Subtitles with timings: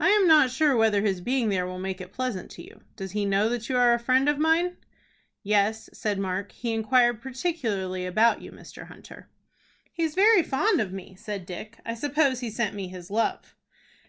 [0.00, 2.80] "I am not sure whether his being there will make it pleasant to you.
[2.96, 4.76] Does he know that you are a friend of mine?"
[5.44, 8.88] "Yes," said Mark; "he inquired particularly about you, Mr.
[8.88, 9.28] Hunter."
[9.92, 13.54] "He's very fond of me," said Dick; "I suppose he sent me his love."